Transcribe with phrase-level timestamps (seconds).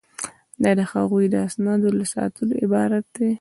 [0.63, 3.27] دا د هغوی د اسنادو له ساتلو عبارت ده.